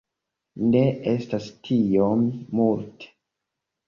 [0.75, 0.79] Ne
[1.11, 2.23] estas tiom
[2.61, 3.11] multe.